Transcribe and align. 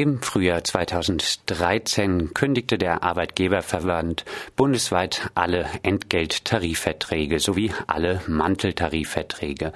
Im 0.00 0.22
Frühjahr 0.22 0.64
2013 0.64 2.32
kündigte 2.32 2.78
der 2.78 3.02
Arbeitgeberverband 3.02 4.24
bundesweit 4.56 5.28
alle 5.34 5.66
Entgelttarifverträge 5.82 7.38
sowie 7.38 7.70
alle 7.86 8.22
Manteltarifverträge. 8.26 9.74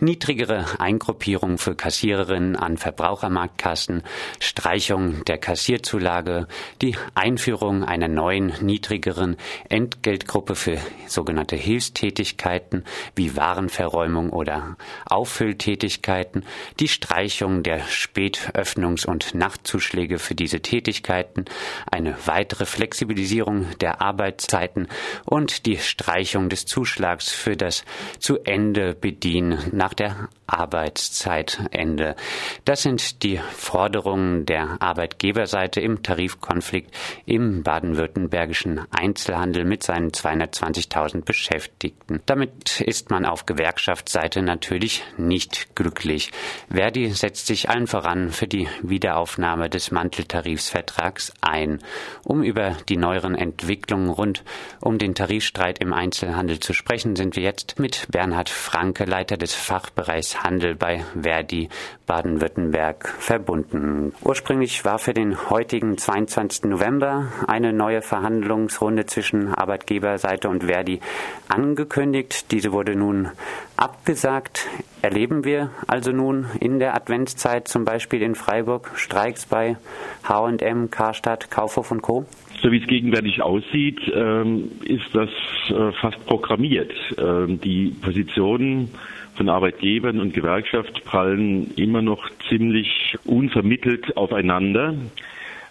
Niedrigere 0.00 0.66
Eingruppierung 0.80 1.58
für 1.58 1.76
Kassiererinnen 1.76 2.56
an 2.56 2.76
Verbrauchermarktkassen, 2.76 4.02
Streichung 4.40 5.24
der 5.26 5.38
Kassierzulage, 5.38 6.48
die 6.80 6.96
Einführung 7.14 7.84
einer 7.84 8.08
neuen 8.08 8.54
niedrigeren 8.62 9.36
Entgeltgruppe 9.68 10.56
für 10.56 10.78
sogenannte 11.06 11.54
Hilfstätigkeiten 11.54 12.82
wie 13.14 13.36
Warenverräumung 13.36 14.30
oder 14.30 14.76
Auffülltätigkeiten, 15.06 16.44
die 16.80 16.88
Streichung 16.88 17.62
der 17.62 17.84
Spätöffnungs- 17.84 19.06
und 19.06 19.36
Nacht 19.36 19.51
Nachtzuschläge 19.52 20.18
für 20.18 20.34
diese 20.34 20.60
Tätigkeiten, 20.60 21.44
eine 21.90 22.16
weitere 22.24 22.64
Flexibilisierung 22.64 23.66
der 23.80 24.00
Arbeitszeiten 24.00 24.88
und 25.24 25.66
die 25.66 25.76
Streichung 25.76 26.48
des 26.48 26.64
Zuschlags 26.64 27.30
für 27.30 27.56
das 27.56 27.84
zu 28.18 28.38
Ende 28.44 28.94
bedienen. 28.94 29.58
Nach 29.72 29.92
der 29.92 30.28
Arbeitszeitende. 30.52 32.16
Das 32.64 32.82
sind 32.82 33.22
die 33.22 33.38
Forderungen 33.38 34.46
der 34.46 34.76
Arbeitgeberseite 34.80 35.80
im 35.80 36.02
Tarifkonflikt 36.02 36.94
im 37.26 37.62
baden-württembergischen 37.62 38.80
Einzelhandel 38.90 39.64
mit 39.64 39.82
seinen 39.82 40.10
220.000 40.10 41.24
Beschäftigten. 41.24 42.20
Damit 42.26 42.80
ist 42.80 43.10
man 43.10 43.24
auf 43.24 43.46
Gewerkschaftsseite 43.46 44.42
natürlich 44.42 45.04
nicht 45.16 45.74
glücklich. 45.74 46.32
Verdi 46.70 47.10
setzt 47.10 47.46
sich 47.46 47.70
allen 47.70 47.86
voran 47.86 48.30
für 48.30 48.46
die 48.46 48.68
Wiederaufnahme 48.82 49.70
des 49.70 49.90
Manteltarifsvertrags 49.90 51.32
ein. 51.40 51.78
Um 52.24 52.42
über 52.42 52.76
die 52.88 52.96
neueren 52.96 53.34
Entwicklungen 53.34 54.10
rund 54.10 54.44
um 54.80 54.98
den 54.98 55.14
Tarifstreit 55.14 55.78
im 55.78 55.92
Einzelhandel 55.92 56.60
zu 56.60 56.72
sprechen, 56.72 57.16
sind 57.16 57.36
wir 57.36 57.42
jetzt 57.42 57.78
mit 57.78 58.08
Bernhard 58.10 58.48
Franke, 58.48 59.04
Leiter 59.04 59.36
des 59.36 59.54
Fachbereichs 59.54 60.41
Handel 60.42 60.74
bei 60.74 61.04
Verdi 61.20 61.68
Baden-Württemberg 62.06 63.08
verbunden. 63.08 64.12
Ursprünglich 64.22 64.84
war 64.84 64.98
für 64.98 65.14
den 65.14 65.50
heutigen 65.50 65.96
22. 65.96 66.64
November 66.64 67.32
eine 67.46 67.72
neue 67.72 68.02
Verhandlungsrunde 68.02 69.06
zwischen 69.06 69.48
Arbeitgeberseite 69.48 70.48
und 70.48 70.64
Verdi 70.64 71.00
angekündigt. 71.48 72.52
Diese 72.52 72.72
wurde 72.72 72.96
nun 72.96 73.28
abgesagt. 73.76 74.68
Erleben 75.00 75.44
wir 75.44 75.70
also 75.86 76.12
nun 76.12 76.46
in 76.60 76.78
der 76.78 76.94
Adventszeit 76.94 77.66
zum 77.66 77.84
Beispiel 77.84 78.22
in 78.22 78.34
Freiburg 78.34 78.90
Streiks 78.94 79.46
bei 79.46 79.76
H&M, 80.24 80.90
Karstadt, 80.90 81.50
Kaufhof 81.50 81.90
und 81.90 82.02
Co.? 82.02 82.26
So 82.62 82.70
wie 82.70 82.80
es 82.80 82.86
gegenwärtig 82.86 83.42
aussieht, 83.42 84.00
ähm, 84.14 84.70
ist 84.84 85.12
das 85.12 85.28
äh, 85.68 85.92
fast 86.00 86.24
programmiert. 86.26 86.92
Ähm, 87.18 87.60
die 87.60 87.96
Positionen 88.00 88.90
von 89.34 89.48
Arbeitgebern 89.48 90.20
und 90.20 90.34
Gewerkschaft 90.34 91.04
prallen 91.04 91.72
immer 91.76 92.02
noch 92.02 92.28
ziemlich 92.48 93.16
unvermittelt 93.24 94.16
aufeinander. 94.16 94.94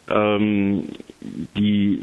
Ähm, 0.10 0.84
die 1.56 2.00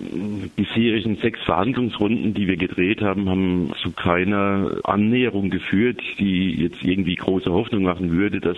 bisherigen 0.55 1.17
sechs 1.17 1.41
Verhandlungsrunden, 1.43 2.33
die 2.35 2.47
wir 2.47 2.57
gedreht 2.57 3.03
haben, 3.03 3.29
haben 3.29 3.73
zu 3.83 3.91
keiner 3.91 4.79
Annäherung 4.85 5.51
geführt, 5.51 6.01
die 6.19 6.55
jetzt 6.55 6.83
irgendwie 6.85 7.17
große 7.17 7.51
Hoffnung 7.51 7.83
machen 7.83 8.13
würde, 8.13 8.41
dass 8.41 8.57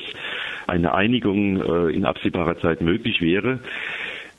eine 0.66 0.94
Einigung 0.94 1.60
äh, 1.62 1.92
in 1.92 2.04
absehbarer 2.04 2.58
Zeit 2.58 2.82
möglich 2.82 3.22
wäre. 3.22 3.60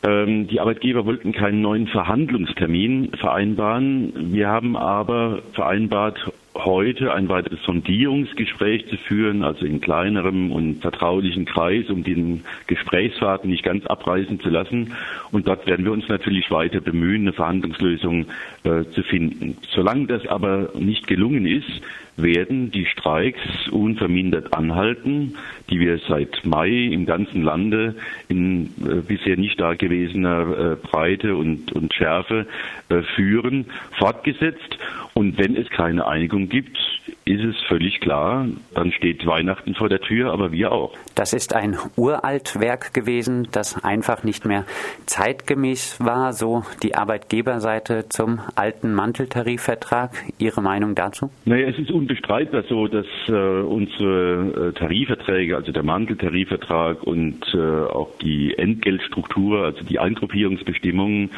Ähm, 0.04 0.48
die 0.48 0.60
Arbeitgeber 0.60 1.06
wollten 1.06 1.32
keinen 1.32 1.62
neuen 1.62 1.88
Verhandlungstermin 1.88 3.12
vereinbaren. 3.20 4.34
Wir 4.34 4.48
haben 4.48 4.76
aber 4.76 5.42
vereinbart, 5.54 6.32
heute 6.56 7.14
ein 7.14 7.30
weiteres 7.30 7.62
Sondierungsgespräch 7.64 8.88
zu 8.88 8.98
führen, 8.98 9.44
also 9.44 9.66
in 9.66 9.80
kleinerem 9.80 10.52
und 10.52 10.82
vertraulichen 10.82 11.46
Kreis, 11.46 11.90
um 11.90 12.04
den 12.04 12.44
Gesprächsfaden 12.68 13.50
nicht 13.50 13.64
ganz 13.64 13.86
abreißen 13.86 14.40
zu 14.42 14.50
lassen. 14.50 14.94
Und 15.32 15.48
dort 15.48 15.66
werden 15.66 15.86
wir 15.86 15.92
uns 15.92 16.08
natürlich 16.10 16.52
weiter 16.52 16.82
bemühen, 16.82 17.22
eine 17.22 17.34
Verhandlungslösung 17.34 18.26
äh, 18.64 18.84
zu 18.94 19.04
finden. 19.04 19.58
Solange 19.74 20.08
das 20.08 20.28
aber 20.28 20.72
nicht 20.78 21.08
gelungen 21.08 21.46
ist, 21.46 21.82
werden 22.18 22.72
die 22.72 22.86
Streiks 22.86 23.40
unvermindert 23.72 24.54
anhalten, 24.54 25.36
die 25.70 25.80
wir 25.80 26.00
seit 26.08 26.46
Mai 26.46 26.70
im 26.70 27.06
ganzen 27.06 27.44
Lande 27.44 27.96
in 28.28 28.66
äh, 28.86 29.02
bisher 29.08 29.38
nicht 29.38 29.60
dagewesener 29.60 30.74
äh, 30.74 30.76
Breite 30.76 31.36
und, 31.36 31.72
und 31.72 31.94
Schärfe 31.94 32.46
äh, 32.90 33.02
führen, 33.16 33.66
fortgesetzt. 33.98 34.78
Und 35.14 35.38
wenn 35.38 35.56
es 35.56 35.70
keine 35.70 36.08
Einigung 36.08 36.41
gibt, 36.50 36.78
ist 37.26 37.44
es 37.44 37.56
völlig 37.68 38.00
klar, 38.00 38.48
dann 38.74 38.92
steht 38.92 39.26
Weihnachten 39.26 39.76
vor 39.76 39.90
der 39.90 40.02
Tür, 40.02 40.32
aber 40.32 40.52
wir 40.52 40.72
auch. 40.72 40.94
Das 41.16 41.34
ist 41.34 41.54
ein 41.56 41.78
uralt 41.96 42.60
Werk 42.60 42.94
gewesen, 42.94 43.48
das 43.52 43.84
einfach 43.84 44.24
nicht 44.24 44.46
mehr 44.46 44.66
zeitgemäß 45.06 46.00
war, 46.00 46.34
so 46.34 46.64
die 46.82 46.96
Arbeitgeberseite 46.96 48.10
zum 48.10 48.40
alten 48.56 48.94
Manteltarifvertrag. 48.94 50.12
Ihre 50.40 50.62
Meinung 50.62 50.96
dazu? 50.96 51.30
Naja, 51.46 51.68
es 51.68 51.78
ist 51.78 51.92
unbestreitbar 51.92 52.64
so, 52.68 52.88
dass 52.88 53.06
äh, 53.28 53.32
unsere 53.32 54.70
äh, 54.70 54.80
Tarifverträge, 54.80 55.56
also 55.56 55.72
der 55.72 55.84
Manteltarifvertrag 55.84 57.04
und 57.04 57.42
äh, 57.54 57.58
auch 57.58 58.10
die 58.22 58.58
Entgeltstruktur, 58.58 59.66
also 59.66 59.84
die 59.84 60.00
Eingruppierungsbestimmungen, 60.00 61.30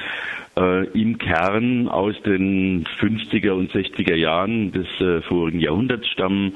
äh, 0.55 0.85
im 0.89 1.17
Kern 1.17 1.87
aus 1.87 2.15
den 2.23 2.85
50er 2.99 3.51
und 3.51 3.71
60er 3.71 4.15
Jahren 4.15 4.71
des 4.71 4.87
äh, 4.99 5.21
vorigen 5.21 5.59
Jahrhunderts 5.59 5.72
stammen. 6.05 6.53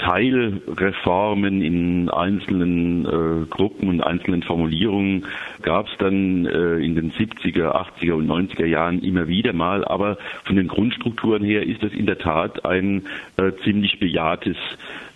Teilreformen 0.00 1.60
in 1.60 2.08
einzelnen 2.08 3.04
äh, 3.04 3.46
Gruppen 3.46 3.88
und 3.88 4.00
einzelnen 4.00 4.42
Formulierungen 4.42 5.26
gab 5.60 5.88
es 5.88 5.92
dann 5.98 6.46
äh, 6.46 6.76
in 6.76 6.94
den 6.94 7.12
70er, 7.12 7.74
80er 8.00 8.14
und 8.14 8.26
90er 8.26 8.64
Jahren 8.64 9.02
immer 9.02 9.28
wieder 9.28 9.52
mal, 9.52 9.84
aber 9.84 10.16
von 10.44 10.56
den 10.56 10.68
Grundstrukturen 10.68 11.44
her 11.44 11.66
ist 11.66 11.82
das 11.82 11.92
in 11.92 12.06
der 12.06 12.18
Tat 12.18 12.64
ein 12.64 13.02
äh, 13.36 13.52
ziemlich 13.62 14.00
bejahtes 14.00 14.56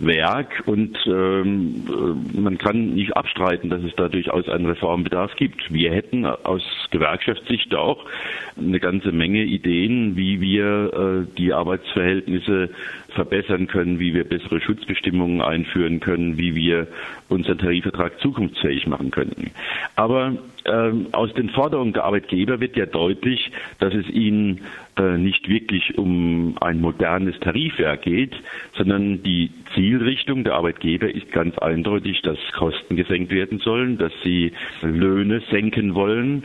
Werk 0.00 0.64
und 0.66 0.98
ähm, 1.06 1.84
äh, 1.88 2.38
man 2.38 2.58
kann 2.58 2.94
nicht 2.94 3.16
abstreiten, 3.16 3.70
dass 3.70 3.82
es 3.82 3.94
da 3.96 4.08
durchaus 4.08 4.48
einen 4.48 4.66
Reformbedarf 4.66 5.34
gibt. 5.36 5.72
Wir 5.72 5.92
hätten 5.92 6.26
aus 6.26 6.62
Gewerkschaftssicht 6.90 7.74
auch 7.74 8.04
eine 8.58 8.80
ganze 8.80 9.12
Menge 9.12 9.44
Ideen, 9.44 10.16
wie 10.16 10.40
wir 10.40 11.24
äh, 11.26 11.36
die 11.38 11.52
Arbeitsverhältnisse 11.52 12.70
verbessern 13.14 13.66
können, 13.66 13.98
wie 13.98 14.12
wir 14.12 14.24
bessere 14.24 14.60
Schutzbestimmungen 14.74 15.40
einführen 15.40 16.00
können, 16.00 16.36
wie 16.36 16.54
wir 16.54 16.88
unseren 17.28 17.58
Tarifvertrag 17.58 18.18
zukunftsfähig 18.20 18.86
machen 18.86 19.10
könnten. 19.10 19.50
Aber 19.94 20.36
ähm, 20.64 21.06
aus 21.12 21.32
den 21.34 21.50
Forderungen 21.50 21.92
der 21.92 22.04
Arbeitgeber 22.04 22.60
wird 22.60 22.76
ja 22.76 22.86
deutlich, 22.86 23.52
dass 23.78 23.94
es 23.94 24.08
ihnen 24.08 24.62
äh, 24.98 25.16
nicht 25.16 25.48
wirklich 25.48 25.96
um 25.96 26.56
ein 26.60 26.80
modernes 26.80 27.38
Tarifwerk 27.40 28.02
geht, 28.02 28.34
sondern 28.76 29.22
die 29.22 29.50
Zielrichtung 29.74 30.42
der 30.44 30.54
Arbeitgeber 30.54 31.08
ist 31.08 31.30
ganz 31.30 31.56
eindeutig, 31.58 32.22
dass 32.22 32.38
Kosten 32.52 32.96
gesenkt 32.96 33.30
werden 33.30 33.58
sollen, 33.58 33.98
dass 33.98 34.12
sie 34.22 34.52
Löhne 34.82 35.40
senken 35.50 35.94
wollen 35.94 36.44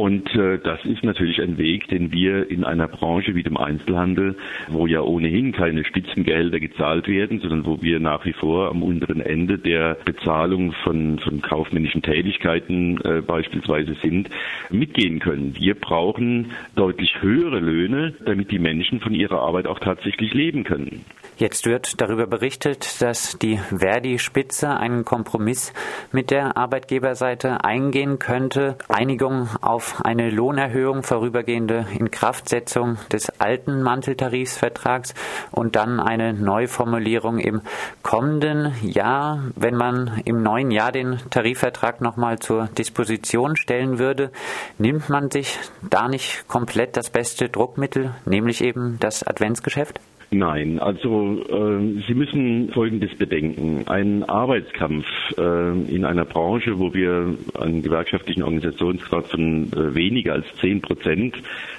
und 0.00 0.32
äh, 0.36 0.60
das 0.60 0.84
ist 0.84 1.02
natürlich 1.02 1.42
ein 1.42 1.58
Weg, 1.58 1.88
den 1.88 2.12
wir 2.12 2.48
in 2.52 2.62
einer 2.62 2.86
Branche 2.86 3.34
wie 3.34 3.42
dem 3.42 3.56
Einzelhandel, 3.56 4.36
wo 4.68 4.86
ja 4.86 5.00
ohnehin 5.00 5.50
keine 5.50 5.84
Spitzengehälter 5.84 6.60
gezahlt 6.60 7.08
werden, 7.08 7.40
sondern 7.40 7.66
wo 7.66 7.82
wir 7.82 7.98
nach 7.98 8.24
wie 8.24 8.32
vor 8.32 8.70
am 8.70 8.84
unteren 8.84 9.20
Ende 9.20 9.58
der 9.58 9.96
Bezahlung 10.04 10.70
von, 10.84 11.18
von 11.18 11.42
kaufmännischen 11.42 12.02
Tätigkeiten 12.02 13.00
äh, 13.00 13.22
beispielsweise 13.22 13.96
sind, 14.00 14.30
mitgehen 14.70 15.18
können. 15.18 15.56
Wir 15.58 15.74
brauchen 15.74 16.52
deutlich 16.76 17.20
höhere 17.20 17.58
Löhne, 17.58 18.14
damit 18.24 18.52
die 18.52 18.60
Menschen 18.60 19.00
von 19.00 19.16
ihrer 19.16 19.40
Arbeit 19.40 19.66
auch 19.66 19.80
tatsächlich 19.80 20.32
leben 20.32 20.62
können. 20.62 21.04
Jetzt 21.38 21.66
wird 21.66 22.00
darüber 22.00 22.26
berichtet, 22.26 23.00
dass 23.00 23.38
die 23.38 23.58
Verdi-Spitze 23.58 24.70
einen 24.70 25.04
Kompromiss 25.04 25.72
mit 26.10 26.32
der 26.32 26.56
Arbeitgeberseite 26.56 27.62
eingehen 27.62 28.18
könnte. 28.18 28.76
Einigung 28.88 29.48
auf 29.60 30.04
eine 30.04 30.30
Lohnerhöhung, 30.30 31.04
vorübergehende 31.04 31.86
Inkraftsetzung 31.96 32.98
des 33.12 33.30
alten 33.38 33.82
Manteltarifsvertrags 33.82 35.14
und 35.52 35.76
dann 35.76 36.00
eine 36.00 36.32
Neuformulierung 36.32 37.38
im 37.38 37.60
kommenden 38.02 38.74
Jahr. 38.82 39.44
Wenn 39.54 39.76
man 39.76 40.20
im 40.24 40.42
neuen 40.42 40.72
Jahr 40.72 40.90
den 40.90 41.20
Tarifvertrag 41.30 42.00
nochmal 42.00 42.40
zur 42.40 42.66
Disposition 42.66 43.54
stellen 43.54 44.00
würde, 44.00 44.32
nimmt 44.76 45.08
man 45.08 45.30
sich 45.30 45.56
da 45.88 46.08
nicht 46.08 46.48
komplett 46.48 46.96
das 46.96 47.10
beste 47.10 47.48
Druckmittel, 47.48 48.12
nämlich 48.24 48.60
eben 48.60 48.96
das 48.98 49.22
Adventsgeschäft? 49.22 50.00
Nein, 50.30 50.78
also 50.78 51.40
äh, 51.48 52.02
Sie 52.06 52.12
müssen 52.14 52.70
Folgendes 52.72 53.14
bedenken. 53.16 53.84
Ein 53.88 54.24
Arbeitskampf 54.24 55.06
äh, 55.38 55.70
in 55.90 56.04
einer 56.04 56.26
Branche, 56.26 56.78
wo 56.78 56.92
wir 56.92 57.34
einen 57.58 57.82
gewerkschaftlichen 57.82 58.42
Organisationsgrad 58.42 59.28
von 59.28 59.72
äh, 59.72 59.94
weniger 59.94 60.34
als 60.34 60.44
zehn 60.60 60.82
Prozent 60.82 61.34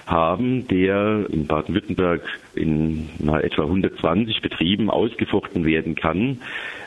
haben, 0.07 0.67
der 0.67 1.27
in 1.29 1.45
Baden-Württemberg 1.45 2.23
in 2.55 3.09
na, 3.19 3.39
etwa 3.39 3.63
120 3.63 4.41
Betrieben 4.41 4.89
ausgefochten 4.89 5.63
werden 5.65 5.93
kann 5.93 6.39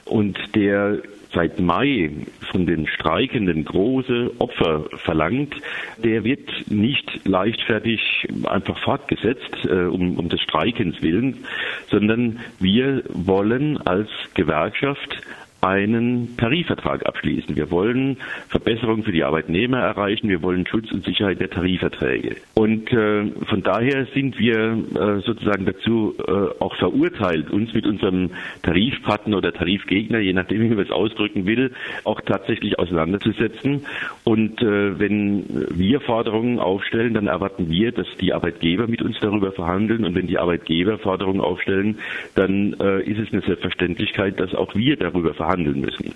und 0.05 0.37
der 0.57 0.99
seit 1.35 1.59
Mai 1.61 2.11
von 2.51 2.67
den 2.67 2.87
Streikenden 2.87 3.65
große 3.65 4.33
Opfer 4.39 4.85
verlangt, 4.97 5.55
der 6.03 6.25
wird 6.25 6.49
nicht 6.69 7.27
leichtfertig 7.27 8.29
einfach 8.45 8.79
fortgesetzt 8.79 9.65
äh, 9.65 9.85
um, 9.85 10.19
um 10.19 10.29
des 10.29 10.41
Streikens 10.43 11.01
willen, 11.03 11.45
sondern 11.91 12.41
wir 12.59 13.03
wollen 13.09 13.79
als 13.87 14.09
Gewerkschaft 14.35 15.19
einen 15.63 16.37
Tarifvertrag 16.37 17.07
abschließen. 17.07 17.55
Wir 17.55 17.71
wollen 17.71 18.17
Verbesserungen 18.49 19.05
für 19.05 19.13
die 19.13 19.23
Arbeitnehmer 19.23 19.79
erreichen. 19.79 20.29
Wir 20.29 20.43
wollen 20.43 20.67
Schutz 20.67 20.91
und 20.91 21.05
Sicherheit 21.05 21.39
der 21.39 21.51
Tarifverträge. 21.51 22.35
Und 22.55 22.93
äh, 22.93 23.31
von 23.49 23.63
daher 23.63 24.07
sind 24.13 24.41
wir 24.41 24.59
äh, 24.59 25.21
sozusagen 25.21 25.65
dazu 25.65 26.17
äh, 26.19 26.33
auch 26.59 26.75
verurteilt, 26.77 27.51
uns 27.51 27.73
mit 27.75 27.87
unserem 27.87 28.31
Tarifpartner 28.63 29.37
oder 29.37 29.53
Tarifgegner, 29.53 30.19
je 30.19 30.33
nachdem, 30.33 30.63
wie 30.63 30.75
man 30.75 30.85
es 30.85 30.91
ausdrücken 30.91 31.47
will, 31.47 31.71
auch 32.03 32.21
tatsächlich 32.23 32.81
auseinanderzusetzen. 32.81 33.87
Und 34.25 34.61
äh, 34.63 34.99
wenn 34.99 35.45
wir 35.71 36.01
Forderungen 36.01 36.59
aufstellen, 36.59 37.15
dann 37.15 37.29
erwarten 37.29 37.71
wir, 37.71 37.93
dass 37.93 38.09
die 38.21 38.33
Arbeitgeber 38.33 38.89
mit 38.89 39.01
uns 39.01 39.17
darüber 39.21 39.53
verhandeln. 39.53 40.05
Und 40.05 40.17
wenn 40.17 40.27
die 40.27 40.39
Arbeitgeber 40.39 40.99
Forderungen 40.99 41.41
aufstellen, 41.41 41.99
dann 42.35 42.75
äh, 42.81 43.03
ist 43.03 43.21
es 43.21 43.33
eine 43.33 43.43
Selbstverständlichkeit, 43.43 44.41
dass 44.41 44.57
auch 44.57 44.75
wir 44.75 44.97
darüber 44.97 45.35
verhandeln 45.35 45.52
verhandeln 45.53 45.81
müssen. 45.81 46.15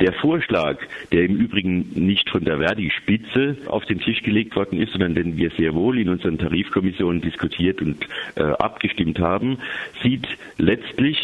Der 0.00 0.12
Vorschlag, 0.14 0.78
der 1.12 1.24
im 1.24 1.36
Übrigen 1.36 1.90
nicht 1.94 2.30
von 2.30 2.44
der 2.44 2.58
Verdi-Spitze 2.58 3.56
auf 3.66 3.84
den 3.84 4.00
Tisch 4.00 4.22
gelegt 4.22 4.56
worden 4.56 4.80
ist, 4.80 4.92
sondern 4.92 5.14
den 5.14 5.36
wir 5.36 5.50
sehr 5.50 5.74
wohl 5.74 5.98
in 5.98 6.08
unseren 6.08 6.38
Tarifkommissionen 6.38 7.20
diskutiert 7.20 7.82
und 7.82 8.06
äh, 8.36 8.42
abgestimmt 8.42 9.18
haben, 9.18 9.58
sieht 10.02 10.26
letztlich 10.56 11.18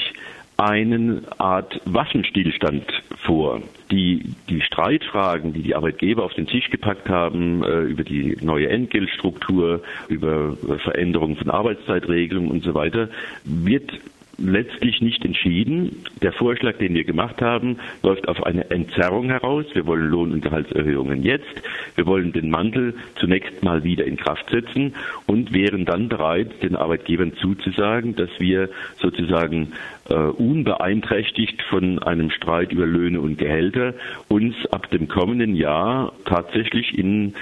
eine 0.58 1.22
Art 1.36 1.80
Waffenstillstand 1.84 2.84
vor. 3.24 3.62
Die, 3.90 4.34
die 4.48 4.62
Streitfragen, 4.62 5.52
die 5.52 5.62
die 5.62 5.74
Arbeitgeber 5.74 6.24
auf 6.24 6.32
den 6.32 6.46
Tisch 6.46 6.70
gepackt 6.70 7.08
haben, 7.10 7.62
äh, 7.62 7.82
über 7.82 8.04
die 8.04 8.38
neue 8.40 8.68
Entgeltstruktur, 8.68 9.82
über 10.08 10.56
Veränderungen 10.82 11.36
von 11.36 11.50
Arbeitszeitregelungen 11.50 12.50
und 12.50 12.64
so 12.64 12.72
weiter, 12.74 13.10
wird 13.44 13.92
letztlich 14.38 15.00
nicht 15.00 15.24
entschieden. 15.24 16.04
Der 16.22 16.32
Vorschlag, 16.32 16.78
den 16.78 16.94
wir 16.94 17.04
gemacht 17.04 17.40
haben, 17.40 17.78
läuft 18.02 18.28
auf 18.28 18.44
eine 18.44 18.70
Entzerrung 18.70 19.28
heraus. 19.28 19.64
Wir 19.72 19.86
wollen 19.86 20.08
Lohn- 20.08 20.32
und 20.32 20.42
Gehaltserhöhungen 20.42 21.22
jetzt. 21.22 21.62
Wir 21.94 22.06
wollen 22.06 22.32
den 22.32 22.50
Mantel 22.50 22.94
zunächst 23.16 23.62
mal 23.62 23.84
wieder 23.84 24.04
in 24.04 24.16
Kraft 24.16 24.50
setzen 24.50 24.94
und 25.26 25.52
wären 25.52 25.84
dann 25.84 26.08
bereit, 26.08 26.62
den 26.62 26.76
Arbeitgebern 26.76 27.32
zuzusagen, 27.40 28.14
dass 28.16 28.30
wir 28.38 28.68
sozusagen 28.98 29.72
äh, 30.08 30.14
unbeeinträchtigt 30.14 31.62
von 31.62 31.98
einem 32.00 32.30
Streit 32.30 32.72
über 32.72 32.86
Löhne 32.86 33.20
und 33.20 33.38
Gehälter 33.38 33.94
uns 34.28 34.54
ab 34.70 34.90
dem 34.90 35.08
kommenden 35.08 35.56
Jahr 35.56 36.12
tatsächlich 36.24 36.96
in 36.96 37.34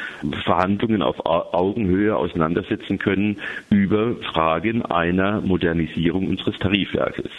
Verhandlungen 0.44 1.02
auf 1.02 1.26
Augenhöhe 1.26 2.16
auseinandersetzen 2.16 2.98
können 2.98 3.38
über 3.70 4.16
Fragen 4.32 4.82
einer 4.82 5.40
Modernisierung 5.40 6.28
unseres 6.28 6.58
Factors. 6.92 7.32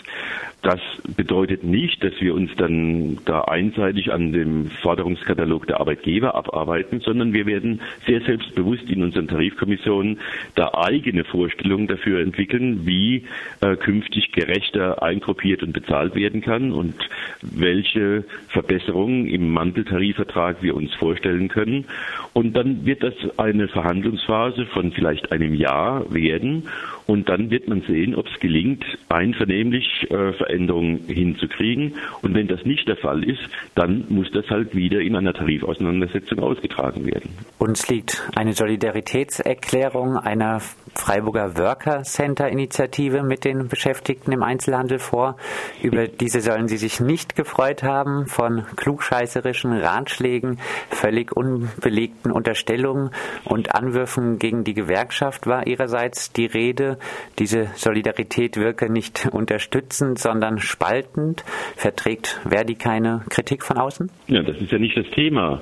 Das 0.65 0.79
bedeutet 1.15 1.63
nicht, 1.63 2.03
dass 2.03 2.19
wir 2.19 2.33
uns 2.33 2.49
dann 2.57 3.19
da 3.25 3.41
einseitig 3.41 4.11
an 4.11 4.33
dem 4.33 4.71
Forderungskatalog 4.81 5.67
der 5.67 5.79
Arbeitgeber 5.79 6.33
abarbeiten, 6.33 7.01
sondern 7.01 7.33
wir 7.33 7.45
werden 7.45 7.81
sehr 8.07 8.21
selbstbewusst 8.21 8.89
in 8.89 9.03
unseren 9.03 9.27
Tarifkommissionen 9.27 10.17
da 10.55 10.73
eigene 10.73 11.23
Vorstellungen 11.23 11.85
dafür 11.85 12.19
entwickeln, 12.19 12.87
wie 12.87 13.25
äh, 13.61 13.75
künftig 13.75 14.31
gerechter 14.31 15.03
eingruppiert 15.03 15.61
und 15.61 15.73
bezahlt 15.73 16.15
werden 16.15 16.41
kann 16.41 16.71
und 16.71 16.95
welche 17.43 18.23
Verbesserungen 18.47 19.27
im 19.27 19.51
Manteltarifvertrag 19.53 20.63
wir 20.63 20.75
uns 20.75 20.91
vorstellen 20.95 21.47
können. 21.47 21.85
Und 22.33 22.57
dann 22.57 22.87
wird 22.87 23.03
das 23.03 23.13
eine 23.37 23.67
Verhandlungsphase 23.67 24.65
von 24.65 24.91
vielleicht 24.93 25.31
einem 25.31 25.53
Jahr 25.53 26.11
werden 26.11 26.63
und 27.07 27.29
dann 27.29 27.51
wird 27.51 27.67
man 27.67 27.81
sehen, 27.81 28.15
ob 28.15 28.27
es 28.27 28.39
gelingt, 28.39 28.83
einvernehmlich 29.09 30.07
äh, 30.09 30.33
Veränderungen 30.55 30.99
hinzukriegen. 31.07 31.95
Und 32.21 32.33
wenn 32.33 32.47
das 32.47 32.63
nicht 32.65 32.87
der 32.87 32.95
Fall 32.97 33.23
ist, 33.23 33.41
dann 33.75 34.05
muss 34.09 34.31
das 34.31 34.49
halt 34.49 34.75
wieder 34.75 35.01
in 35.01 35.15
einer 35.15 35.33
Tarifauseinandersetzung 35.33 36.39
ausgetragen 36.39 37.05
werden. 37.05 37.31
Uns 37.59 37.89
liegt 37.89 38.29
eine 38.35 38.53
Solidaritätserklärung 38.53 40.17
einer 40.17 40.61
Freiburger 40.93 41.57
Worker 41.57 42.03
Center 42.03 42.47
Initiative 42.47 43.21
mit 43.21 43.43
den 43.43 43.67
Beschäftigten 43.67 44.31
im 44.31 44.43
Einzelhandel 44.43 44.99
vor. 44.99 45.35
Über 45.81 46.07
diese 46.07 46.39
sollen 46.39 46.69
Sie 46.69 46.77
sich 46.77 47.01
nicht 47.01 47.35
gefreut 47.35 47.83
haben. 47.83 48.27
Von 48.27 48.63
klugscheißerischen 48.77 49.73
Ratschlägen, 49.73 50.59
völlig 50.89 51.35
unbelegten 51.35 52.31
Unterstellungen 52.31 53.11
und 53.43 53.75
Anwürfen 53.75 54.39
gegen 54.39 54.63
die 54.63 54.73
Gewerkschaft 54.73 55.47
war 55.47 55.67
ihrerseits 55.67 56.31
die 56.31 56.45
Rede. 56.45 56.97
Diese 57.39 57.67
Solidarität 57.75 58.55
wirke 58.55 58.89
nicht 58.89 59.27
unterstützend, 59.31 60.17
sondern 60.19 60.34
spaltend. 60.59 61.43
Verträgt 61.75 62.39
Verdi 62.47 62.75
keine 62.75 63.23
Kritik 63.29 63.63
von 63.63 63.77
außen? 63.77 64.09
Ja, 64.27 64.41
das 64.41 64.57
ist 64.57 64.71
ja 64.71 64.79
nicht 64.79 64.97
das 64.97 65.09
Thema. 65.11 65.61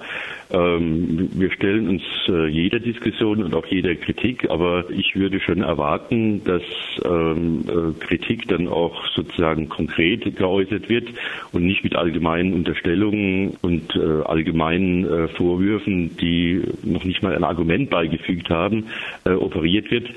Ähm, 0.54 1.30
wir 1.34 1.52
stellen 1.52 1.90
uns 1.90 2.04
äh, 2.28 2.48
jeder 2.48 2.80
Diskussion 2.80 3.44
und 3.44 3.56
auch 3.56 3.66
jeder 3.66 3.96
Kritik, 3.96 4.50
aber 4.52 4.86
ich 4.92 5.16
würde 5.16 5.40
schon 5.40 5.64
erwarten, 5.64 6.44
dass 6.44 6.62
ähm, 7.04 7.64
äh, 7.68 8.06
Kritik 8.06 8.48
dann 8.48 8.68
auch 8.68 9.08
sozusagen 9.16 9.68
konkret 9.68 10.36
geäußert 10.36 10.90
wird 10.90 11.10
und 11.54 11.66
nicht 11.66 11.84
mit 11.84 11.96
allgemeinen 11.96 12.54
Unterstellungen 12.54 13.58
und 13.62 13.96
äh, 13.96 14.22
allgemeinen 14.26 15.30
Vorwürfen, 15.30 16.16
die 16.18 16.62
noch 16.84 17.04
nicht 17.04 17.24
mal 17.24 17.36
ein 17.36 17.44
Argument 17.44 17.90
beigefügt 17.90 18.50
haben, 18.50 18.88
operiert 19.26 19.90
wird. 19.92 20.10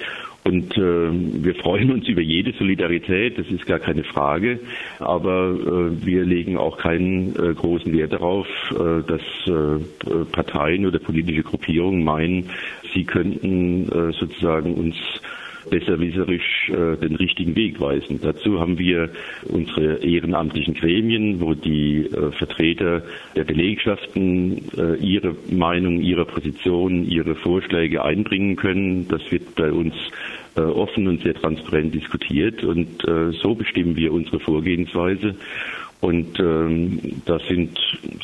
Und 0.47 0.77
äh, 0.79 1.11
wir 1.45 1.57
freuen 1.57 1.91
uns 1.91 2.07
über 2.07 2.21
jede 2.21 2.53
Solidarität, 2.53 3.37
das 3.37 3.49
ist 3.49 3.67
gar 3.67 3.81
keine 3.81 4.05
Frage. 4.05 4.61
Aber 5.01 5.51
äh, 5.51 6.07
wir 6.07 6.25
legen 6.25 6.57
auch 6.57 6.79
keinen 6.79 7.35
äh, 7.35 7.53
großen 7.53 7.93
Wert 7.93 8.13
darauf, 8.13 8.47
äh, 8.71 9.03
dass 9.03 9.23
äh, 9.49 10.25
Parteien 10.31 10.87
oder 10.87 11.01
politische 11.01 11.43
Gruppierungen 11.43 12.05
meinen, 12.05 12.51
sie 12.95 13.03
könnten 13.03 13.89
äh, 13.89 14.13
sozusagen 14.13 14.75
uns 14.75 14.95
besserwisserisch 15.71 16.71
äh, 16.71 16.97
den 16.97 17.17
richtigen 17.17 17.55
Weg 17.57 17.81
weisen. 17.81 18.21
Dazu 18.23 18.61
haben 18.61 18.79
wir 18.79 19.11
unsere 19.45 19.97
ehrenamtlichen 19.97 20.75
Gremien, 20.75 21.41
wo 21.41 21.55
die 21.55 22.07
äh, 22.07 22.33
Vertreter 22.33 23.03
der 23.35 23.45
Belegschaften 23.45 24.63
äh, 24.77 24.97
ihre 24.97 25.37
Meinung, 25.51 26.01
ihre 26.01 26.25
Position, 26.25 27.05
ihre 27.05 27.35
Vorschläge 27.35 28.05
einbringen 28.05 28.57
können. 28.57 29.09
Das 29.09 29.21
wird 29.31 29.55
bei 29.55 29.71
uns 29.73 29.95
äh, 30.57 30.61
offen 30.61 31.09
und 31.09 31.23
sehr 31.23 31.35
transparent 31.35 31.95
diskutiert 31.95 32.65
und 32.65 33.05
äh, 33.05 33.33
so 33.33 33.55
bestimmen 33.55 33.97
wir 33.97 34.13
unsere 34.13 34.41
Vorgehensweise. 34.41 35.35
Und 36.01 36.39
ähm, 36.41 37.23
da 37.25 37.39
sind 37.49 37.79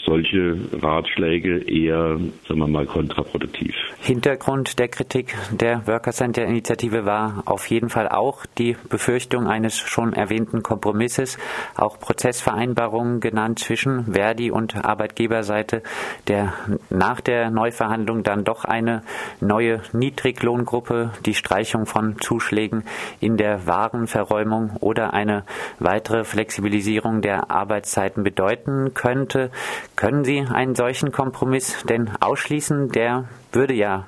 solche 0.04 0.56
Ratschläge 0.82 1.58
eher, 1.66 2.20
sagen 2.46 2.60
wir 2.60 2.68
mal, 2.68 2.86
kontraproduktiv. 2.86 3.74
Hintergrund 4.04 4.80
der 4.80 4.88
Kritik 4.88 5.36
der 5.52 5.86
Worker 5.86 6.10
Center 6.10 6.44
Initiative 6.44 7.04
war 7.04 7.44
auf 7.46 7.70
jeden 7.70 7.88
Fall 7.88 8.08
auch 8.08 8.44
die 8.58 8.76
Befürchtung 8.88 9.46
eines 9.46 9.78
schon 9.78 10.12
erwähnten 10.12 10.64
Kompromisses, 10.64 11.38
auch 11.76 12.00
Prozessvereinbarungen 12.00 13.20
genannt 13.20 13.60
zwischen 13.60 14.12
Verdi 14.12 14.50
und 14.50 14.84
Arbeitgeberseite, 14.84 15.84
der 16.26 16.52
nach 16.90 17.20
der 17.20 17.50
Neuverhandlung 17.50 18.24
dann 18.24 18.42
doch 18.42 18.64
eine 18.64 19.04
neue 19.40 19.82
Niedriglohngruppe, 19.92 21.12
die 21.24 21.34
Streichung 21.34 21.86
von 21.86 22.20
Zuschlägen 22.20 22.82
in 23.20 23.36
der 23.36 23.68
Warenverräumung 23.68 24.78
oder 24.80 25.14
eine 25.14 25.44
weitere 25.78 26.24
Flexibilisierung 26.24 27.22
der 27.22 27.52
Arbeitszeiten 27.52 28.24
bedeuten 28.24 28.94
könnte. 28.94 29.52
Können 29.94 30.24
Sie 30.24 30.40
einen 30.40 30.74
solchen 30.74 31.12
Kompromiss 31.12 31.84
denn 31.88 32.10
ausschließen? 32.18 32.90
Der 32.90 33.28
würde 33.52 33.74
ja 33.74 34.06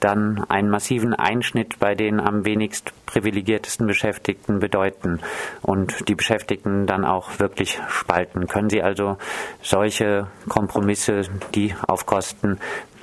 dann 0.00 0.44
einen 0.48 0.70
massiven 0.70 1.14
Einschnitt 1.14 1.78
bei 1.78 1.94
den 1.94 2.20
am 2.20 2.44
wenigst 2.44 2.92
privilegiertesten 3.06 3.86
Beschäftigten 3.86 4.58
bedeuten 4.58 5.20
und 5.62 6.08
die 6.08 6.14
Beschäftigten 6.14 6.86
dann 6.86 7.04
auch 7.04 7.38
wirklich 7.38 7.80
spalten. 7.88 8.46
Können 8.46 8.70
Sie 8.70 8.82
also 8.82 9.16
solche 9.62 10.28
Kompromisse, 10.48 11.22
die 11.54 11.74
auf 11.86 12.06
Kosten 12.06 12.58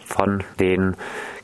von 0.06 0.44
den 0.60 0.96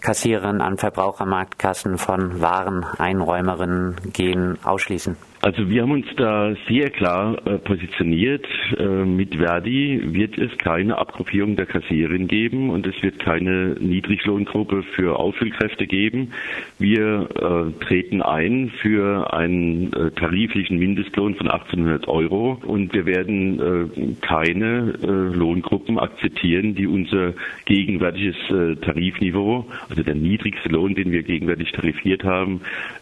Kassiererinnen 0.02 0.62
an 0.62 0.78
Verbrauchermarktkassen 0.78 1.98
von 1.98 2.42
Wareneinräumerinnen 2.42 3.96
gehen, 4.14 4.58
ausschließen? 4.64 5.18
Also 5.42 5.70
wir 5.70 5.84
haben 5.84 5.92
uns 5.92 6.08
da 6.18 6.54
sehr 6.68 6.90
klar 6.90 7.38
äh, 7.48 7.60
positioniert. 7.60 8.46
Äh, 8.78 8.84
mit 8.84 9.36
Verdi 9.36 10.02
wird 10.14 10.38
es 10.38 10.58
keine 10.58 10.98
Abgruppierung 10.98 11.56
der 11.56 11.66
Kassiererin 11.66 12.28
geben 12.28 12.70
und 12.70 12.86
es 12.86 13.02
wird 13.02 13.20
keine 13.20 13.78
Niedriglohngruppe 13.80 14.84
für 14.84 15.18
Auffüllkräfte 15.18 15.88
geben. 15.88 16.34
Wir 16.78 17.30
äh, 17.36 17.86
treten 17.86 18.22
ein 18.22 18.70
für 18.82 19.34
einen 19.34 19.92
tariflichen 20.16 20.78
Mindestlohn 20.78 21.36
von 21.36 21.50
1800 21.50 22.08
Euro 22.08 22.60
und 22.66 22.94
wir 22.94 23.06
werden 23.06 24.18
keine 24.22 24.94
Lohngruppen 25.02 26.00
akzeptieren, 26.00 26.76
die 26.76 26.88
unser 26.88 27.34
gegenwärtiges 27.66 28.36
Tarifniveau, 28.82 29.66
also 29.90 30.04
der 30.04 30.16
niedrigste 30.16 30.70
Lohn, 30.70 30.96
den 30.96 31.12
wir 31.12 31.24
gegenwärtig 31.24 31.72
tarifiert 31.72 32.24
haben, 32.24 32.62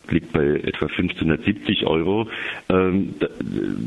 liegt 0.10 0.32
bei 0.34 0.46
etwa 0.46 0.86
1570 0.86 1.86
Euro 1.86 2.28
ähm, 2.70 3.16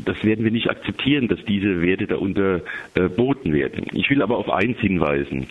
das 0.05 0.23
werden 0.23 0.43
wir 0.43 0.51
nicht 0.51 0.69
akzeptieren, 0.69 1.27
dass 1.27 1.43
diese 1.45 1.81
Werte 1.81 2.07
da 2.07 2.15
unterboten 2.15 3.53
werden. 3.53 3.85
Ich 3.93 4.09
will 4.09 4.21
aber 4.21 4.37
auf 4.37 4.49
eins 4.49 4.79
hinweisen 4.79 5.47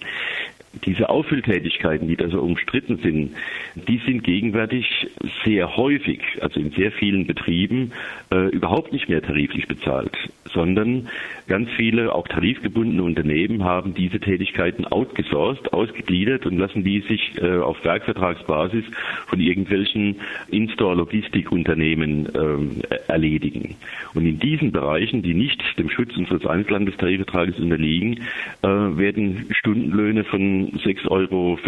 diese 0.84 1.08
Auffülltätigkeiten, 1.08 2.06
die 2.06 2.16
da 2.16 2.28
so 2.28 2.40
umstritten 2.40 2.98
sind, 2.98 3.32
die 3.74 4.00
sind 4.06 4.22
gegenwärtig 4.22 5.08
sehr 5.44 5.76
häufig, 5.76 6.20
also 6.40 6.60
in 6.60 6.70
sehr 6.70 6.92
vielen 6.92 7.26
Betrieben, 7.26 7.92
äh, 8.30 8.48
überhaupt 8.50 8.92
nicht 8.92 9.08
mehr 9.08 9.20
tariflich 9.20 9.66
bezahlt, 9.66 10.16
sondern 10.52 11.08
ganz 11.48 11.70
viele, 11.76 12.14
auch 12.14 12.28
tarifgebundene 12.28 13.02
Unternehmen 13.02 13.64
haben 13.64 13.94
diese 13.94 14.20
Tätigkeiten 14.20 14.86
outgesourced, 14.86 15.72
ausgegliedert 15.72 16.46
und 16.46 16.56
lassen 16.56 16.84
die 16.84 17.00
sich 17.00 17.32
äh, 17.38 17.58
auf 17.58 17.84
Werkvertragsbasis 17.84 18.84
von 19.26 19.40
irgendwelchen 19.40 20.16
In-Store-Logistikunternehmen 20.50 22.28
äh, 22.32 22.96
erledigen. 23.08 23.74
Und 24.14 24.24
in 24.26 24.38
diesen 24.38 24.70
Bereichen, 24.70 25.22
die 25.22 25.34
nicht 25.34 25.62
dem 25.78 25.90
Schutz 25.90 26.16
unseres 26.16 26.46
Einzelhandelstarifvertrages 26.46 27.58
unterliegen, 27.58 28.20
äh, 28.62 28.68
werden 28.68 29.46
Stundenlöhne 29.50 30.22
von 30.24 30.59
6,50 30.68 31.10
Euro 31.10 31.58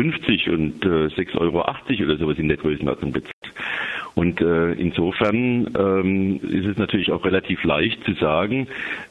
und 0.55 0.85
äh, 0.85 1.07
6,80 1.09 1.39
Euro 1.39 1.65
oder 2.05 2.17
sowas 2.17 2.39
in 2.39 2.49
der 2.49 2.57
Größenordnung 2.57 3.13
bezahlt. 3.13 3.32
Und 4.15 4.41
äh, 4.41 4.73
insofern 4.73 5.69
ähm, 5.79 6.41
ist 6.43 6.67
es 6.67 6.77
natürlich 6.77 7.11
auch 7.11 7.25
relativ 7.25 7.65
leicht 7.65 8.05
zu 8.05 8.13
sagen, 8.15 8.67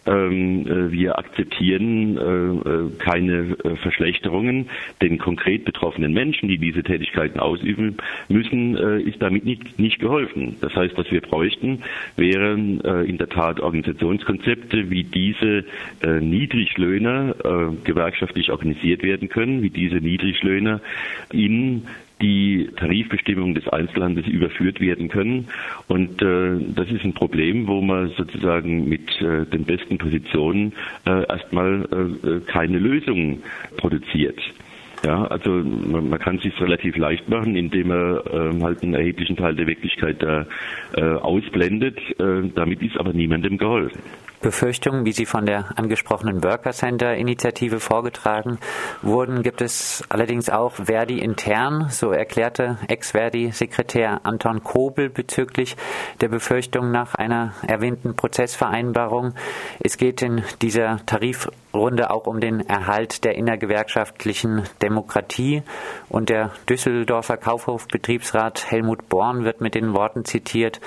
ähm, 0.05 0.67
äh, 0.67 0.91
wir 0.91 1.17
akzeptieren 1.17 2.17
äh, 2.17 2.70
äh, 2.70 2.89
keine 3.00 3.58
äh, 3.63 3.75
Verschlechterungen. 3.77 4.70
Den 5.01 5.17
konkret 5.17 5.65
betroffenen 5.65 6.13
Menschen, 6.13 6.50
die 6.50 6.58
diese 6.58 6.84
Tätigkeiten 6.84 7.39
ausüben 7.39 7.98
müssen, 8.29 8.77
äh, 8.77 9.01
ist 9.01 9.22
damit 9.22 9.43
nicht, 9.46 9.79
nicht 9.79 10.00
geholfen. 10.00 10.58
Das 10.62 10.75
heißt, 10.75 10.98
was 10.98 11.12
wir 11.12 11.22
bräuchten, 11.22 11.81
wären 12.15 12.81
äh, 12.81 13.03
in 13.03 13.17
der 13.17 13.29
Tat 13.29 13.60
Organisationskonzepte, 13.60 14.89
wie 14.89 15.03
diese 15.03 15.65
äh, 16.03 16.20
Niedriglöhner 16.20 17.36
äh, 17.43 17.75
gewerkschaftlich 17.84 18.51
organisiert 18.51 19.03
werden 19.03 19.29
können, 19.29 19.62
wie 19.63 19.70
diese 19.70 19.96
Niedriglöhner 19.96 20.81
in 21.31 21.84
die 22.22 22.70
Tarifbestimmungen 22.78 23.56
des 23.56 23.68
Einzelhandels 23.68 24.28
überführt 24.28 24.80
werden 24.80 25.10
können. 25.10 25.48
Und 25.88 26.22
äh, 26.22 26.58
das 26.75 26.90
ist 26.90 27.04
ein 27.04 27.13
Problem, 27.13 27.68
wo 27.68 27.82
man 27.82 28.10
sozusagen 28.18 28.88
mit 28.88 29.10
äh, 29.22 29.46
den 29.46 29.66
besten 29.66 29.98
Positionen 29.98 30.74
äh, 31.06 31.25
erstmal 31.28 31.88
äh, 31.92 32.28
äh 32.28 32.40
keine 32.42 32.80
Lösung 32.80 33.42
produziert. 33.78 34.40
Ja, 35.04 35.25
also 35.25 35.50
man, 35.50 36.10
man 36.10 36.20
kann 36.20 36.38
es 36.38 36.44
sich 36.44 36.62
relativ 36.62 36.96
leicht 36.96 37.28
machen, 37.28 37.56
indem 37.56 37.88
man 37.88 38.18
äh, 38.18 38.62
halt 38.63 38.84
einen 38.84 38.94
erheblichen 38.94 39.36
Teil 39.36 39.56
der 39.56 39.66
Wirklichkeit 39.66 40.22
da 40.22 40.46
äh, 40.96 41.01
ausblendet. 41.01 41.98
Äh, 42.20 42.50
damit 42.54 42.82
ist 42.84 42.98
aber 43.00 43.12
niemandem 43.13 43.58
geholfen. 43.58 44.01
Befürchtungen, 44.41 45.05
wie 45.05 45.12
sie 45.12 45.25
von 45.25 45.45
der 45.45 45.77
angesprochenen 45.77 46.43
Worker 46.43 46.71
Center 46.71 47.15
Initiative 47.15 47.79
vorgetragen 47.79 48.57
wurden, 49.01 49.43
gibt 49.43 49.62
es 49.62 50.03
allerdings 50.10 50.50
auch 50.50 50.74
Verdi 50.74 51.19
intern, 51.19 51.88
so 51.89 52.12
erklärte 52.12 52.77
Ex-Verdi-Sekretär 52.88 54.21
Anton 54.24 54.63
Kobel 54.63 55.10
bezüglich 55.10 55.77
der 56.21 56.29
Befürchtung 56.29 56.91
nach 56.91 57.15
einer 57.15 57.53
erwähnten 57.67 58.15
Prozessvereinbarung. 58.15 59.33
Es 59.79 59.98
geht 59.98 60.21
in 60.21 60.43
dieser 60.62 61.05
Tarifrunde 61.05 62.10
auch 62.10 62.25
um 62.25 62.39
den 62.39 62.67
Erhalt 62.67 63.24
der 63.24 63.36
innergewerkschaftlichen 63.36 64.63
Demokratie 64.81 65.63
und 66.10 66.29
der 66.29 66.51
Düsseldorfer 66.67 67.38
Kaufhofbetriebsrat 67.38 68.71
Helmut 68.71 69.07
Born 69.10 69.43
wird 69.43 69.62
mit 69.62 69.75
den 69.75 69.93
Worten 69.93 70.25
zitiert, 70.25 70.81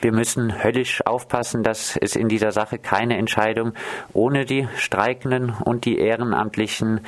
wir 0.00 0.12
müssen 0.12 0.62
höllisch 0.62 1.04
aufpassen, 1.04 1.62
dass 1.62 1.96
es 1.96 2.16
in 2.16 2.28
dieser 2.28 2.52
Sache 2.52 2.78
keine 2.78 2.99
Entscheidung. 3.08 3.72
Ohne 4.12 4.44
die 4.44 4.68
Streikenden 4.76 5.50
und 5.64 5.84
die 5.84 5.98
Ehrenamtlichen 5.98 7.00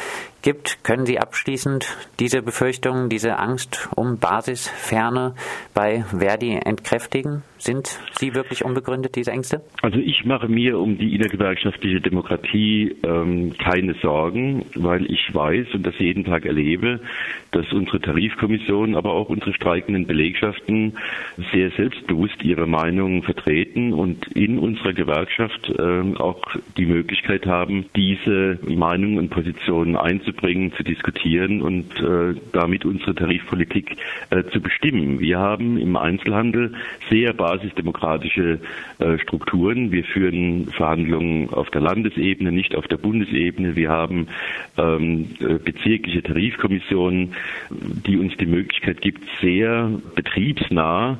gibt. 0.43 0.85
Können 0.85 1.07
Sie 1.07 1.19
abschließend 1.19 1.97
diese 2.21 2.43
Befürchtungen, 2.43 3.09
diese 3.09 3.39
Angst 3.39 3.89
um 3.97 4.19
Basisferne 4.19 5.35
bei 5.75 6.05
Verdi 6.11 6.59
entkräftigen? 6.63 7.43
Sind 7.63 8.01
sie 8.19 8.35
wirklich 8.35 8.65
unbegründet, 8.65 9.15
diese 9.15 9.31
Ängste? 9.31 9.61
Also 9.83 9.99
ich 9.99 10.25
mache 10.25 10.49
mir 10.49 10.81
um 10.81 10.99
die 10.99 11.15
innergewerkschaftliche 11.15 12.01
Demokratie 12.01 12.97
ähm, 13.05 13.57
keine 13.57 13.95
Sorgen, 14.03 14.65
weil 14.75 15.09
ich 15.09 15.33
weiß 15.33 15.69
und 15.75 15.87
das 15.87 15.97
jeden 16.01 16.25
Tag 16.25 16.45
erlebe, 16.45 16.99
dass 17.53 17.73
unsere 17.73 18.01
Tarifkommission, 18.01 18.97
aber 18.97 19.13
auch 19.13 19.29
unsere 19.29 19.55
streikenden 19.55 20.09
Belegschaften 20.09 20.99
sehr 21.53 21.71
selbstbewusst 21.71 22.43
ihre 22.43 22.67
Meinungen 22.67 23.23
vertreten 23.23 23.93
und 23.93 24.27
in 24.35 24.59
unserer 24.59 24.93
Gewerkschaft 24.93 25.73
ähm, 25.79 26.17
auch 26.17 26.43
die 26.77 26.87
Möglichkeit 26.87 27.47
haben, 27.47 27.85
diese 27.95 28.59
Meinungen 28.67 29.19
und 29.19 29.31
Positionen 29.31 29.95
einzubringen, 29.95 30.32
zu 30.33 30.83
diskutieren 30.83 31.63
und 31.63 31.85
äh, 32.01 32.35
damit 32.53 32.85
unsere 32.85 33.15
Tarifpolitik 33.15 33.97
äh, 34.31 34.43
zu 34.53 34.61
bestimmen. 34.61 35.21
Wir 35.21 35.39
haben 35.39 35.79
im 35.79 35.97
Einzelhandel 35.97 36.73
sehr 37.11 37.33
basisdemokratische 37.33 38.61
äh, 38.99 39.19
Strukturen. 39.19 39.93
Wir 39.93 40.05
führen 40.05 40.67
Verhandlungen 40.67 41.51
auf 41.51 41.71
der 41.71 41.81
Landesebene, 41.81 42.53
nicht 42.53 42.75
auf 42.75 42.87
der 42.89 42.97
Bundesebene. 42.97 43.77
Wir 43.77 43.91
haben 43.91 44.29
ähm, 44.79 45.29
äh, 45.41 45.55
bezirkliche 45.55 46.23
Tarifkommissionen, 46.23 47.35
die 47.71 48.17
uns 48.17 48.37
die 48.37 48.47
Möglichkeit 48.47 49.01
gibt, 49.01 49.23
sehr 49.41 49.91
betriebsnah 50.15 51.19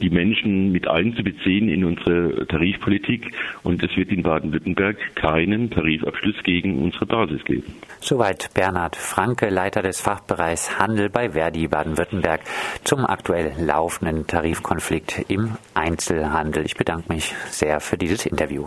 die 0.00 0.10
Menschen 0.10 0.72
mit 0.72 0.88
einzubeziehen 0.88 1.68
in 1.68 1.84
unsere 1.84 2.46
Tarifpolitik. 2.46 3.32
Und 3.62 3.82
es 3.82 3.96
wird 3.96 4.10
in 4.10 4.22
Baden-Württemberg 4.22 4.96
keinen 5.14 5.70
Tarifabschluss 5.70 6.42
gegen 6.42 6.82
unsere 6.82 7.06
Basis 7.06 7.44
geben. 7.44 7.74
Soweit 8.00 8.50
Bernhard 8.54 8.96
Franke, 8.96 9.48
Leiter 9.48 9.82
des 9.82 10.00
Fachbereichs 10.00 10.78
Handel 10.78 11.10
bei 11.10 11.30
Verdi 11.30 11.68
Baden-Württemberg 11.68 12.40
zum 12.84 13.04
aktuell 13.06 13.52
laufenden 13.58 14.26
Tarifkonflikt 14.26 15.26
im 15.28 15.56
Einzelhandel. 15.74 16.64
Ich 16.64 16.76
bedanke 16.76 17.12
mich 17.12 17.34
sehr 17.50 17.80
für 17.80 17.96
dieses 17.96 18.26
Interview. 18.26 18.66